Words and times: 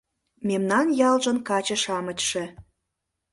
Мемнан 0.47 0.87
ялжын 1.09 1.37
каче-шамычше 1.47 2.43